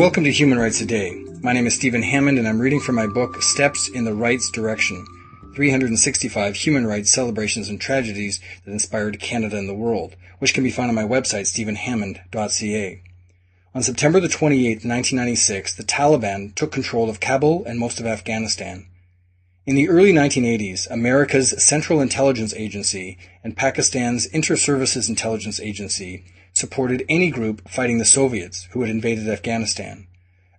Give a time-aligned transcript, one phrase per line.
[0.00, 1.22] Welcome to Human Rights Today.
[1.42, 4.50] My name is Stephen Hammond and I'm reading from my book Steps in the Rights
[4.50, 5.04] Direction
[5.54, 10.70] 365 Human Rights Celebrations and Tragedies that Inspired Canada and the World, which can be
[10.70, 13.02] found on my website stephenhammond.ca.
[13.74, 18.86] On September the 28th, 1996, the Taliban took control of Kabul and most of Afghanistan.
[19.66, 27.30] In the early 1980s, America's Central Intelligence Agency and Pakistan's Inter-Services Intelligence Agency supported any
[27.30, 30.06] group fighting the Soviets who had invaded Afghanistan.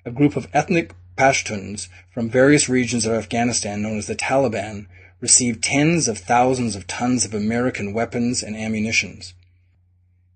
[0.06, 4.86] A group of ethnic Pashtuns from various regions of Afghanistan known as the Taliban
[5.20, 9.34] received tens of thousands of tons of American weapons and ammunitions.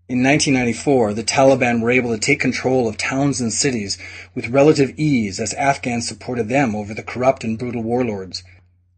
[0.09, 3.99] In 1994, the Taliban were able to take control of towns and cities
[4.33, 8.43] with relative ease as Afghans supported them over the corrupt and brutal warlords.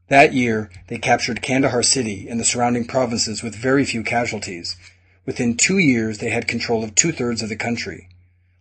[0.09, 4.77] That year, they captured Kandahar city and the surrounding provinces with very few casualties.
[5.25, 8.07] Within two years, they had control of two-thirds of the country.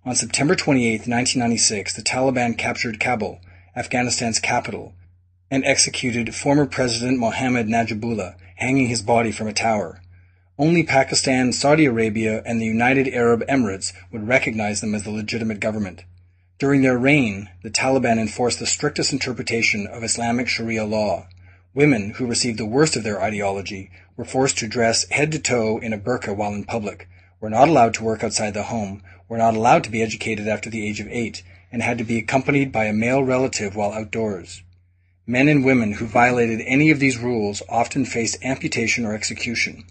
[0.05, 3.41] On September 28, 1996, the Taliban captured Kabul,
[3.77, 4.95] Afghanistan's capital,
[5.49, 10.01] and executed former President Mohammad Najibullah, hanging his body from a tower.
[10.59, 15.61] Only Pakistan, Saudi Arabia, and the United Arab Emirates would recognize them as the legitimate
[15.61, 16.03] government.
[16.59, 21.29] During their reign, the Taliban enforced the strictest interpretation of Islamic Sharia law.
[21.77, 25.77] Women, who received the worst of their ideology, were forced to dress head to toe
[25.77, 27.07] in a burqa while in public,
[27.39, 30.71] were not allowed to work outside the home, were not allowed to be educated after
[30.71, 34.63] the age of eight, and had to be accompanied by a male relative while outdoors.
[35.27, 39.85] Men and women who violated any of these rules often faced amputation or execution.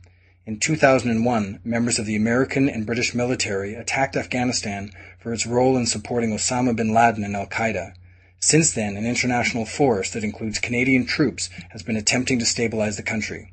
[0.47, 5.85] In 2001, members of the American and British military attacked Afghanistan for its role in
[5.85, 7.93] supporting Osama bin Laden and Al Qaeda.
[8.39, 13.03] Since then, an international force that includes Canadian troops has been attempting to stabilize the
[13.03, 13.51] country.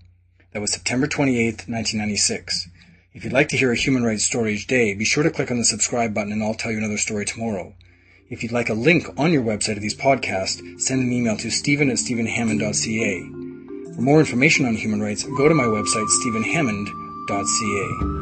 [0.52, 2.69] That was September 28, 1996.
[3.14, 5.50] If you'd like to hear a human rights story each day, be sure to click
[5.50, 7.75] on the subscribe button and I'll tell you another story tomorrow.
[8.30, 11.50] If you'd like a link on your website of these podcasts, send an email to
[11.50, 13.20] stephen at stephenhammond.ca.
[13.94, 18.22] For more information on human rights, go to my website, stephenhammond.ca.